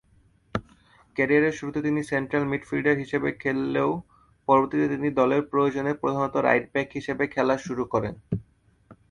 [1.15, 3.91] ক্যারিয়ারের শুরুতে তিনি সেন্ট্রাল মিডফিল্ডার হিসেবে খেললেও
[4.47, 8.13] পরবর্তীতে তিনি দলের প্রয়োজনে প্রধানত রাইট ব্যাক হিসেবে খেলা শুরু করেন।